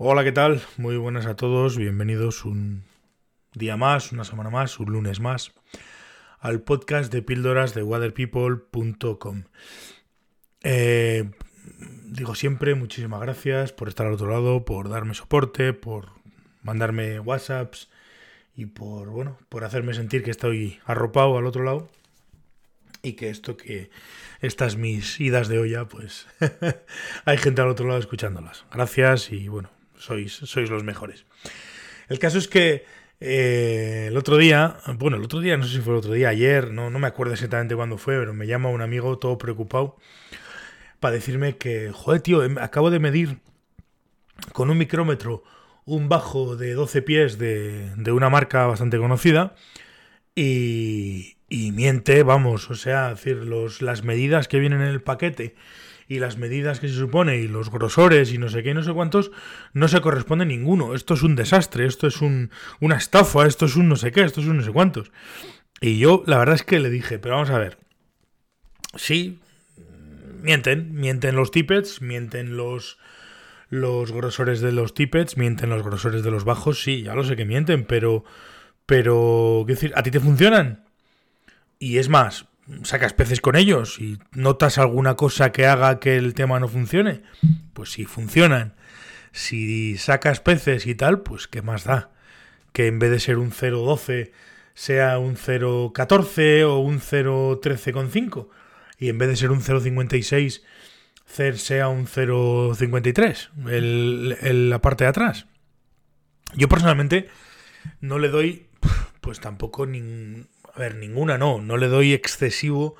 Hola, 0.00 0.22
¿qué 0.22 0.30
tal? 0.30 0.62
Muy 0.76 0.96
buenas 0.96 1.26
a 1.26 1.34
todos, 1.34 1.76
bienvenidos 1.76 2.44
un 2.44 2.84
día 3.54 3.76
más, 3.76 4.12
una 4.12 4.22
semana 4.22 4.48
más, 4.48 4.78
un 4.78 4.92
lunes 4.92 5.18
más 5.18 5.52
al 6.38 6.60
podcast 6.62 7.12
de 7.12 7.20
píldoras 7.20 7.74
de 7.74 7.82
waterpeople.com. 7.82 9.42
Eh, 10.62 11.28
digo 12.04 12.36
siempre 12.36 12.76
muchísimas 12.76 13.20
gracias 13.20 13.72
por 13.72 13.88
estar 13.88 14.06
al 14.06 14.12
otro 14.12 14.30
lado, 14.30 14.64
por 14.64 14.88
darme 14.88 15.14
soporte, 15.14 15.72
por 15.72 16.10
mandarme 16.62 17.18
WhatsApps 17.18 17.90
y 18.54 18.66
por 18.66 19.08
bueno, 19.08 19.36
por 19.48 19.64
hacerme 19.64 19.94
sentir 19.94 20.22
que 20.22 20.30
estoy 20.30 20.78
arropado 20.84 21.36
al 21.38 21.46
otro 21.46 21.64
lado 21.64 21.90
y 23.02 23.14
que 23.14 23.30
esto 23.30 23.56
que 23.56 23.90
estas 24.42 24.76
mis 24.76 25.18
idas 25.18 25.48
de 25.48 25.58
olla, 25.58 25.86
pues 25.86 26.28
hay 27.24 27.38
gente 27.38 27.62
al 27.62 27.68
otro 27.68 27.88
lado 27.88 27.98
escuchándolas. 27.98 28.64
Gracias 28.70 29.32
y 29.32 29.48
bueno, 29.48 29.70
sois, 29.98 30.32
sois 30.32 30.70
los 30.70 30.84
mejores. 30.84 31.26
El 32.08 32.18
caso 32.18 32.38
es 32.38 32.48
que 32.48 32.84
eh, 33.20 34.06
el 34.08 34.16
otro 34.16 34.36
día, 34.36 34.78
bueno, 34.98 35.16
el 35.16 35.24
otro 35.24 35.40
día, 35.40 35.56
no 35.56 35.64
sé 35.64 35.76
si 35.76 35.80
fue 35.80 35.92
el 35.92 35.98
otro 35.98 36.12
día, 36.12 36.28
ayer, 36.28 36.72
no, 36.72 36.90
no 36.90 36.98
me 36.98 37.06
acuerdo 37.06 37.32
exactamente 37.32 37.74
cuándo 37.74 37.98
fue, 37.98 38.18
pero 38.18 38.32
me 38.32 38.46
llama 38.46 38.68
un 38.70 38.80
amigo 38.80 39.18
todo 39.18 39.38
preocupado 39.38 39.96
para 41.00 41.14
decirme 41.14 41.56
que, 41.56 41.90
joder, 41.92 42.20
tío, 42.22 42.44
em, 42.44 42.58
acabo 42.58 42.90
de 42.90 42.98
medir 42.98 43.38
con 44.52 44.70
un 44.70 44.78
micrómetro 44.78 45.42
un 45.84 46.08
bajo 46.08 46.56
de 46.56 46.74
12 46.74 47.02
pies 47.02 47.38
de, 47.38 47.94
de 47.96 48.12
una 48.12 48.30
marca 48.30 48.66
bastante 48.66 48.98
conocida 48.98 49.54
y, 50.34 51.38
y 51.48 51.72
miente, 51.72 52.22
vamos, 52.22 52.70
o 52.70 52.74
sea, 52.74 53.10
decir, 53.10 53.36
los, 53.36 53.82
las 53.82 54.04
medidas 54.04 54.48
que 54.48 54.58
vienen 54.58 54.82
en 54.82 54.88
el 54.88 55.02
paquete 55.02 55.54
y 56.08 56.18
las 56.20 56.38
medidas 56.38 56.80
que 56.80 56.88
se 56.88 56.94
supone 56.94 57.36
y 57.36 57.48
los 57.48 57.70
grosores 57.70 58.32
y 58.32 58.38
no 58.38 58.48
sé 58.48 58.62
qué 58.62 58.72
no 58.72 58.82
sé 58.82 58.92
cuántos, 58.92 59.30
no 59.74 59.88
se 59.88 60.00
corresponde 60.00 60.46
ninguno. 60.46 60.94
Esto 60.94 61.14
es 61.14 61.22
un 61.22 61.36
desastre, 61.36 61.84
esto 61.86 62.06
es 62.06 62.22
un, 62.22 62.50
una 62.80 62.96
estafa, 62.96 63.46
esto 63.46 63.66
es 63.66 63.76
un 63.76 63.88
no 63.88 63.96
sé 63.96 64.10
qué, 64.10 64.22
esto 64.22 64.40
es 64.40 64.46
un 64.46 64.56
no 64.56 64.62
sé 64.62 64.72
cuántos. 64.72 65.12
Y 65.80 65.98
yo 65.98 66.24
la 66.26 66.38
verdad 66.38 66.54
es 66.54 66.62
que 66.62 66.80
le 66.80 66.90
dije, 66.90 67.18
pero 67.18 67.34
vamos 67.34 67.50
a 67.50 67.58
ver, 67.58 67.78
sí, 68.96 69.38
mienten, 70.40 70.94
mienten 70.94 71.36
los 71.36 71.50
tippets, 71.50 72.00
mienten 72.00 72.56
los 72.56 72.98
los 73.70 74.12
grosores 74.12 74.62
de 74.62 74.72
los 74.72 74.94
tippets, 74.94 75.36
mienten 75.36 75.68
los 75.68 75.82
grosores 75.82 76.22
de 76.22 76.30
los 76.30 76.44
bajos, 76.44 76.82
sí, 76.82 77.02
ya 77.02 77.14
lo 77.14 77.22
sé 77.22 77.36
que 77.36 77.44
mienten, 77.44 77.84
pero 77.84 78.24
pero 78.86 79.64
¿qué 79.66 79.74
decir? 79.74 79.92
¿A 79.94 80.02
ti 80.02 80.10
te 80.10 80.20
funcionan? 80.20 80.86
Y 81.78 81.98
es 81.98 82.08
más, 82.08 82.46
sacas 82.82 83.12
peces 83.12 83.40
con 83.40 83.56
ellos 83.56 83.98
y 83.98 84.18
notas 84.32 84.78
alguna 84.78 85.14
cosa 85.14 85.52
que 85.52 85.66
haga 85.66 86.00
que 86.00 86.16
el 86.16 86.34
tema 86.34 86.60
no 86.60 86.68
funcione, 86.68 87.22
pues 87.74 87.92
si 87.92 88.04
funcionan. 88.04 88.74
Si 89.32 89.96
sacas 89.98 90.40
peces 90.40 90.86
y 90.86 90.94
tal, 90.94 91.20
pues 91.20 91.46
qué 91.46 91.62
más 91.62 91.84
da. 91.84 92.10
Que 92.72 92.86
en 92.86 92.98
vez 92.98 93.10
de 93.10 93.20
ser 93.20 93.38
un 93.38 93.52
0.12 93.52 94.32
sea 94.74 95.18
un 95.18 95.36
0.14 95.36 96.64
o 96.64 96.78
un 96.78 97.00
0.13,5. 97.00 98.48
Y 98.98 99.08
en 99.08 99.18
vez 99.18 99.28
de 99.28 99.36
ser 99.36 99.50
un 99.50 99.60
0.56 99.60 100.62
sea 101.56 101.88
un 101.88 102.06
0.53, 102.06 103.68
el, 103.70 104.70
la 104.70 104.80
parte 104.80 105.04
de 105.04 105.10
atrás. 105.10 105.46
Yo 106.54 106.68
personalmente 106.68 107.28
no 108.00 108.18
le 108.18 108.28
doy, 108.28 108.66
pues 109.20 109.38
tampoco 109.40 109.86
ni, 109.86 110.46
a 110.78 110.82
ver, 110.82 110.94
ninguna 110.94 111.38
no, 111.38 111.60
no 111.60 111.76
le 111.76 111.88
doy 111.88 112.12
excesivo 112.12 112.94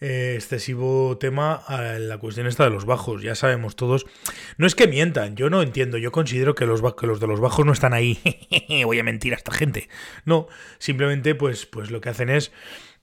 eh, 0.00 0.34
excesivo 0.36 1.18
tema 1.18 1.54
a 1.54 1.98
la 1.98 2.18
cuestión 2.18 2.46
esta 2.46 2.62
de 2.62 2.70
los 2.70 2.84
bajos. 2.84 3.22
Ya 3.22 3.34
sabemos 3.34 3.74
todos. 3.74 4.06
No 4.56 4.68
es 4.68 4.76
que 4.76 4.86
mientan, 4.86 5.34
yo 5.34 5.50
no 5.50 5.60
entiendo. 5.60 5.98
Yo 5.98 6.12
considero 6.12 6.54
que 6.54 6.66
los, 6.66 6.80
que 6.94 7.08
los 7.08 7.18
de 7.18 7.26
los 7.26 7.40
bajos 7.40 7.66
no 7.66 7.72
están 7.72 7.92
ahí. 7.92 8.20
Voy 8.84 9.00
a 9.00 9.02
mentir 9.02 9.32
a 9.34 9.36
esta 9.36 9.52
gente. 9.52 9.88
No, 10.24 10.46
simplemente 10.78 11.34
pues, 11.34 11.66
pues 11.66 11.90
lo 11.90 12.00
que 12.00 12.10
hacen 12.10 12.30
es 12.30 12.52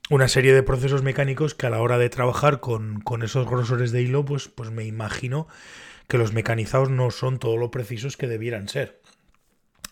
una 0.09 0.29
serie 0.29 0.53
de 0.53 0.63
procesos 0.63 1.03
mecánicos 1.03 1.53
que 1.53 1.65
a 1.65 1.69
la 1.69 1.81
hora 1.81 1.97
de 1.97 2.09
trabajar 2.09 2.61
con, 2.61 3.01
con 3.01 3.23
esos 3.23 3.45
grosores 3.45 3.91
de 3.91 4.01
hilo, 4.01 4.23
pues, 4.23 4.47
pues 4.47 4.71
me 4.71 4.85
imagino 4.85 5.49
que 6.07 6.17
los 6.17 6.31
mecanizados 6.31 6.89
no 6.89 7.11
son 7.11 7.39
todo 7.39 7.57
lo 7.57 7.71
precisos 7.71 8.15
que 8.15 8.27
debieran 8.27 8.69
ser. 8.69 9.01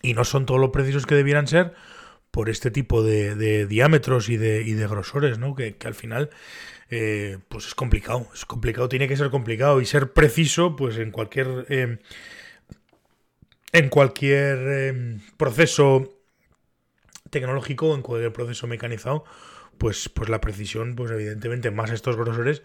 Y 0.00 0.14
no 0.14 0.24
son 0.24 0.46
todo 0.46 0.56
lo 0.56 0.72
precisos 0.72 1.04
que 1.04 1.14
debieran 1.14 1.46
ser 1.46 1.74
por 2.34 2.50
este 2.50 2.72
tipo 2.72 3.04
de, 3.04 3.64
diámetros 3.66 4.28
y 4.28 4.36
de, 4.36 4.86
grosores, 4.88 5.38
¿no? 5.38 5.54
Que, 5.54 5.76
al 5.84 5.94
final, 5.94 6.30
eh, 6.90 7.38
pues 7.48 7.68
es 7.68 7.76
complicado, 7.76 8.28
es 8.34 8.44
complicado, 8.44 8.88
tiene 8.88 9.06
que 9.06 9.16
ser 9.16 9.30
complicado 9.30 9.80
y 9.80 9.86
ser 9.86 10.12
preciso, 10.12 10.74
pues 10.74 10.98
en 10.98 11.12
cualquier, 11.12 11.64
em, 11.68 11.98
en 13.72 13.88
cualquier 13.88 14.58
em, 14.58 15.20
proceso 15.36 16.12
tecnológico, 17.30 17.94
en 17.94 18.02
cualquier 18.02 18.32
proceso 18.32 18.66
mecanizado, 18.66 19.24
pues, 19.78 20.08
pues 20.08 20.28
la 20.28 20.40
precisión, 20.40 20.96
pues 20.96 21.12
evidentemente 21.12 21.70
más 21.70 21.92
estos 21.92 22.16
grosores, 22.16 22.64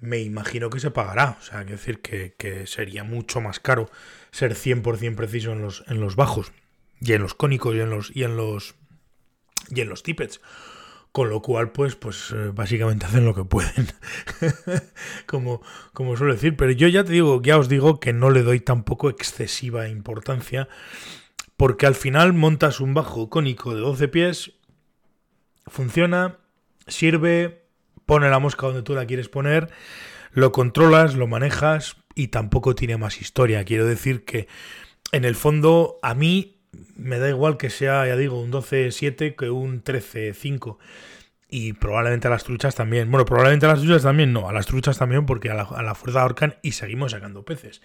me 0.00 0.20
imagino 0.20 0.70
que 0.70 0.80
se 0.80 0.90
pagará. 0.90 1.36
O 1.38 1.42
sea, 1.42 1.66
que 1.66 1.72
decir 1.72 2.00
que, 2.00 2.32
que 2.38 2.66
sería 2.66 3.04
mucho 3.04 3.42
más 3.42 3.60
caro 3.60 3.90
ser 4.30 4.54
100% 4.54 5.16
preciso 5.16 5.52
en 5.52 5.60
los, 5.60 5.84
en 5.86 6.00
los 6.00 6.16
bajos 6.16 6.50
y 6.98 7.12
en 7.12 7.20
los 7.20 7.34
cónicos 7.34 7.74
y 7.74 7.80
en 7.80 7.90
los, 7.90 8.10
y 8.16 8.24
en 8.24 8.38
los 8.38 8.74
y 9.70 9.80
en 9.80 9.88
los 9.88 10.02
tippets. 10.02 10.40
Con 11.12 11.30
lo 11.30 11.40
cual, 11.40 11.72
pues, 11.72 11.96
pues 11.96 12.30
eh, 12.32 12.50
básicamente 12.52 13.06
hacen 13.06 13.24
lo 13.24 13.34
que 13.34 13.44
pueden. 13.44 13.88
como, 15.26 15.62
como 15.94 16.14
suelo 16.16 16.34
decir. 16.34 16.56
Pero 16.56 16.72
yo 16.72 16.88
ya 16.88 17.04
te 17.04 17.12
digo, 17.12 17.40
ya 17.40 17.56
os 17.56 17.70
digo 17.70 18.00
que 18.00 18.12
no 18.12 18.30
le 18.30 18.42
doy 18.42 18.60
tampoco 18.60 19.08
excesiva 19.08 19.88
importancia. 19.88 20.68
Porque 21.56 21.86
al 21.86 21.94
final 21.94 22.34
montas 22.34 22.80
un 22.80 22.92
bajo 22.92 23.30
cónico 23.30 23.74
de 23.74 23.80
12 23.80 24.08
pies. 24.08 24.52
Funciona. 25.66 26.36
Sirve. 26.86 27.62
Pone 28.04 28.28
la 28.28 28.38
mosca 28.38 28.66
donde 28.66 28.82
tú 28.82 28.94
la 28.94 29.06
quieres 29.06 29.30
poner. 29.30 29.70
Lo 30.32 30.52
controlas, 30.52 31.14
lo 31.14 31.26
manejas. 31.26 31.96
Y 32.14 32.28
tampoco 32.28 32.74
tiene 32.74 32.98
más 32.98 33.22
historia. 33.22 33.64
Quiero 33.64 33.86
decir 33.86 34.26
que 34.26 34.48
en 35.12 35.24
el 35.24 35.34
fondo 35.34 35.98
a 36.02 36.12
mí 36.14 36.55
me 36.96 37.18
da 37.18 37.28
igual 37.28 37.56
que 37.56 37.70
sea, 37.70 38.06
ya 38.06 38.16
digo, 38.16 38.40
un 38.40 38.52
12-7 38.52 39.36
que 39.36 39.50
un 39.50 39.82
13-5. 39.82 40.78
Y 41.48 41.74
probablemente 41.74 42.26
a 42.26 42.30
las 42.30 42.44
truchas 42.44 42.74
también. 42.74 43.10
Bueno, 43.10 43.24
probablemente 43.24 43.66
a 43.66 43.70
las 43.70 43.80
truchas 43.80 44.02
también 44.02 44.32
no. 44.32 44.48
A 44.48 44.52
las 44.52 44.66
truchas 44.66 44.98
también 44.98 45.26
porque 45.26 45.50
a 45.50 45.54
la, 45.54 45.94
fuerza 45.94 46.22
ahorcan 46.22 46.56
y 46.62 46.72
seguimos 46.72 47.12
sacando 47.12 47.44
peces 47.44 47.82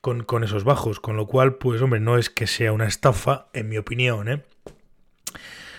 con, 0.00 0.24
con, 0.24 0.44
esos 0.44 0.64
bajos. 0.64 1.00
Con 1.00 1.16
lo 1.16 1.26
cual, 1.26 1.56
pues 1.56 1.80
hombre, 1.80 2.00
no 2.00 2.18
es 2.18 2.28
que 2.28 2.46
sea 2.46 2.72
una 2.72 2.86
estafa, 2.86 3.48
en 3.54 3.68
mi 3.68 3.78
opinión, 3.78 4.28
¿eh? 4.28 4.44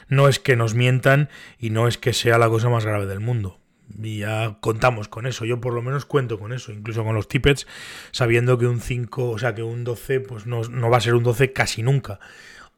No 0.07 0.27
es 0.27 0.39
que 0.39 0.55
nos 0.55 0.73
mientan 0.73 1.29
y 1.59 1.69
no 1.69 1.87
es 1.87 1.99
que 1.99 2.13
sea 2.13 2.39
la 2.39 2.49
cosa 2.49 2.69
más 2.69 2.83
grave 2.83 3.05
del 3.05 3.19
mundo. 3.19 3.59
Y 3.97 4.19
ya 4.19 4.57
contamos 4.61 5.07
con 5.07 5.25
eso, 5.25 5.45
yo 5.45 5.59
por 5.59 5.73
lo 5.73 5.81
menos 5.81 6.05
cuento 6.05 6.37
con 6.37 6.53
eso, 6.53 6.71
incluso 6.71 7.03
con 7.03 7.15
los 7.15 7.27
tippets, 7.27 7.67
sabiendo 8.11 8.57
que 8.57 8.67
un 8.67 8.81
5, 8.81 9.31
o 9.31 9.37
sea, 9.39 9.55
que 9.55 9.63
un 9.63 9.83
12, 9.83 10.19
pues 10.19 10.45
no, 10.45 10.61
no 10.63 10.89
va 10.89 10.97
a 10.97 11.01
ser 11.01 11.15
un 11.15 11.23
12 11.23 11.53
casi 11.53 11.81
nunca 11.81 12.19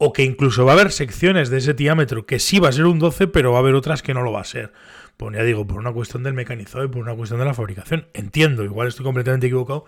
o 0.03 0.13
que 0.13 0.23
incluso 0.23 0.65
va 0.65 0.71
a 0.71 0.75
haber 0.75 0.91
secciones 0.91 1.51
de 1.51 1.59
ese 1.59 1.75
diámetro 1.75 2.25
que 2.25 2.39
sí 2.39 2.57
va 2.57 2.69
a 2.69 2.71
ser 2.71 2.85
un 2.85 2.97
12, 2.97 3.27
pero 3.27 3.51
va 3.51 3.59
a 3.59 3.61
haber 3.61 3.75
otras 3.75 4.01
que 4.01 4.15
no 4.15 4.23
lo 4.23 4.31
va 4.31 4.41
a 4.41 4.45
ser. 4.45 4.73
Pues 5.15 5.35
ya 5.35 5.43
digo, 5.43 5.67
por 5.67 5.77
una 5.77 5.93
cuestión 5.93 6.23
del 6.23 6.33
mecanizado 6.33 6.83
y 6.83 6.87
por 6.87 7.03
una 7.03 7.13
cuestión 7.13 7.39
de 7.39 7.45
la 7.45 7.53
fabricación. 7.53 8.07
Entiendo, 8.15 8.63
igual 8.63 8.87
estoy 8.87 9.05
completamente 9.05 9.45
equivocado. 9.45 9.85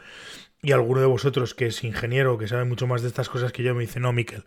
Y 0.61 0.71
alguno 0.71 1.01
de 1.01 1.07
vosotros 1.07 1.55
que 1.55 1.65
es 1.65 1.83
ingeniero, 1.83 2.37
que 2.37 2.47
sabe 2.47 2.63
mucho 2.63 2.85
más 2.85 3.01
de 3.01 3.07
estas 3.07 3.27
cosas 3.27 3.51
que 3.51 3.63
yo, 3.63 3.73
me 3.73 3.81
dice, 3.81 3.99
no, 3.99 4.13
Miquel, 4.13 4.43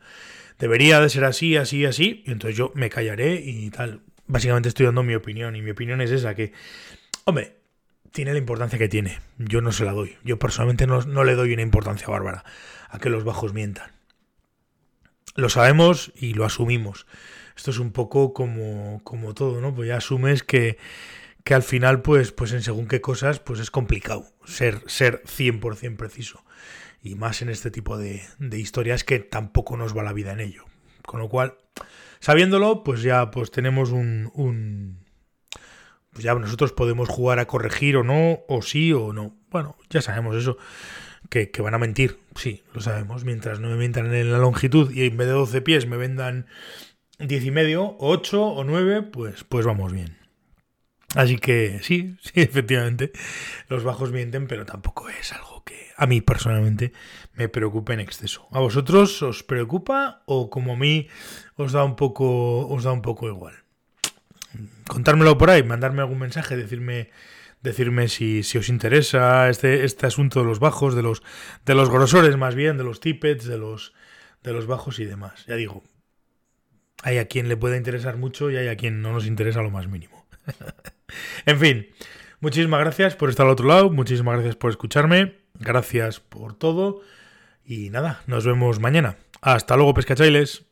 debería 0.60 1.00
de 1.00 1.10
ser 1.10 1.24
así, 1.24 1.56
así, 1.56 1.84
así. 1.84 2.22
Y 2.24 2.30
entonces 2.30 2.56
yo 2.56 2.70
me 2.76 2.88
callaré 2.88 3.42
y 3.44 3.68
tal. 3.70 4.02
Básicamente 4.26 4.68
estoy 4.68 4.86
dando 4.86 5.02
mi 5.02 5.14
opinión. 5.14 5.56
Y 5.56 5.62
mi 5.62 5.70
opinión 5.70 6.00
es 6.00 6.10
esa, 6.10 6.34
que, 6.34 6.52
hombre, 7.24 7.56
tiene 8.12 8.32
la 8.32 8.38
importancia 8.38 8.78
que 8.78 8.88
tiene. 8.88 9.20
Yo 9.38 9.60
no 9.60 9.72
se 9.72 9.84
la 9.84 9.92
doy. 9.92 10.16
Yo 10.24 10.38
personalmente 10.38 10.86
no, 10.86 11.02
no 11.02 11.24
le 11.24 11.34
doy 11.34 11.52
una 11.52 11.62
importancia 11.62 12.08
bárbara 12.08 12.44
a 12.88 12.98
que 12.98 13.10
los 13.10 13.24
bajos 13.24 13.52
mientan 13.52 13.96
lo 15.36 15.48
sabemos 15.48 16.12
y 16.16 16.34
lo 16.34 16.44
asumimos. 16.44 17.06
Esto 17.56 17.70
es 17.70 17.78
un 17.78 17.92
poco 17.92 18.32
como, 18.32 19.00
como 19.04 19.34
todo, 19.34 19.60
¿no? 19.60 19.74
Pues 19.74 19.88
ya 19.88 19.98
asumes 19.98 20.42
que, 20.42 20.78
que 21.44 21.54
al 21.54 21.62
final, 21.62 22.02
pues, 22.02 22.32
pues 22.32 22.52
en 22.52 22.62
según 22.62 22.86
qué 22.86 23.00
cosas, 23.00 23.38
pues 23.38 23.60
es 23.60 23.70
complicado 23.70 24.26
ser, 24.44 24.82
ser 24.86 25.22
100% 25.24 25.96
preciso. 25.96 26.44
Y 27.02 27.14
más 27.14 27.40
en 27.42 27.50
este 27.50 27.70
tipo 27.70 27.96
de, 27.96 28.22
de 28.38 28.58
historias 28.58 29.04
que 29.04 29.20
tampoco 29.20 29.76
nos 29.76 29.96
va 29.96 30.02
la 30.02 30.12
vida 30.12 30.32
en 30.32 30.40
ello. 30.40 30.64
Con 31.06 31.20
lo 31.20 31.28
cual, 31.28 31.56
sabiéndolo, 32.20 32.84
pues 32.84 33.02
ya 33.02 33.30
pues 33.30 33.50
tenemos 33.50 33.90
un, 33.90 34.30
un 34.34 35.06
pues 36.12 36.24
ya 36.24 36.34
nosotros 36.34 36.72
podemos 36.72 37.08
jugar 37.08 37.38
a 37.38 37.46
corregir 37.46 37.96
o 37.96 38.02
no, 38.02 38.40
o 38.48 38.62
sí 38.62 38.92
o 38.92 39.12
no. 39.12 39.36
Bueno, 39.50 39.76
ya 39.90 40.00
sabemos 40.00 40.34
eso 40.34 40.56
que, 41.28 41.50
van 41.60 41.74
a 41.74 41.78
mentir, 41.78 42.18
sí, 42.34 42.64
lo 42.72 42.80
sabemos. 42.80 43.24
Mientras 43.24 43.60
no 43.60 43.68
me 43.68 43.76
mientan 43.76 44.12
en 44.14 44.32
la 44.32 44.38
longitud 44.38 44.90
y 44.90 45.06
en 45.06 45.16
vez 45.16 45.26
de 45.26 45.34
12 45.34 45.60
pies 45.60 45.86
me 45.86 45.96
vendan 45.96 46.46
10 47.18 47.44
y 47.44 47.50
medio, 47.50 47.96
8 47.98 48.42
o 48.42 48.64
9, 48.64 49.02
pues, 49.02 49.44
pues 49.44 49.66
vamos 49.66 49.92
bien. 49.92 50.16
Así 51.14 51.36
que 51.38 51.80
sí, 51.82 52.16
sí, 52.22 52.32
efectivamente, 52.34 53.12
los 53.68 53.84
bajos 53.84 54.10
mienten, 54.12 54.46
pero 54.46 54.64
tampoco 54.64 55.08
es 55.08 55.32
algo 55.32 55.55
que 55.55 55.55
a 55.96 56.06
mí 56.06 56.20
personalmente 56.20 56.92
me 57.34 57.48
preocupa 57.48 57.94
en 57.94 58.00
exceso. 58.00 58.48
¿A 58.52 58.60
vosotros 58.60 59.22
os 59.22 59.42
preocupa 59.42 60.22
o 60.26 60.50
como 60.50 60.74
a 60.74 60.76
mí 60.76 61.08
os 61.56 61.72
da 61.72 61.84
un 61.84 61.96
poco, 61.96 62.68
os 62.68 62.84
da 62.84 62.92
un 62.92 63.02
poco 63.02 63.28
igual? 63.28 63.54
Contármelo 64.86 65.38
por 65.38 65.50
ahí, 65.50 65.62
mandarme 65.62 66.02
algún 66.02 66.18
mensaje, 66.18 66.56
decirme 66.56 67.10
decirme 67.62 68.08
si, 68.08 68.42
si 68.42 68.58
os 68.58 68.68
interesa 68.68 69.48
este, 69.48 69.84
este 69.84 70.06
asunto 70.06 70.40
de 70.40 70.46
los 70.46 70.60
bajos, 70.60 70.94
de 70.94 71.02
los, 71.02 71.22
de 71.64 71.74
los 71.74 71.90
grosores 71.90 72.36
más 72.36 72.54
bien, 72.54 72.76
de 72.76 72.84
los 72.84 73.00
tippets, 73.00 73.44
de 73.44 73.58
los, 73.58 73.92
de 74.42 74.52
los 74.52 74.66
bajos 74.66 74.98
y 75.00 75.04
demás. 75.04 75.44
Ya 75.46 75.56
digo, 75.56 75.82
hay 77.02 77.18
a 77.18 77.26
quien 77.26 77.48
le 77.48 77.56
pueda 77.56 77.76
interesar 77.76 78.16
mucho 78.16 78.50
y 78.50 78.56
hay 78.56 78.68
a 78.68 78.76
quien 78.76 79.02
no 79.02 79.12
nos 79.12 79.26
interesa 79.26 79.62
lo 79.62 79.70
más 79.70 79.88
mínimo. 79.88 80.26
en 81.46 81.58
fin, 81.58 81.88
muchísimas 82.40 82.80
gracias 82.80 83.16
por 83.16 83.30
estar 83.30 83.46
al 83.46 83.52
otro 83.52 83.66
lado, 83.66 83.90
muchísimas 83.90 84.34
gracias 84.34 84.56
por 84.56 84.70
escucharme, 84.70 85.34
gracias 85.60 86.20
por 86.20 86.54
todo 86.54 87.00
y 87.64 87.90
nada, 87.90 88.22
nos 88.26 88.46
vemos 88.46 88.80
mañana. 88.80 89.16
Hasta 89.40 89.76
luego, 89.76 89.94
pescachailes. 89.94 90.64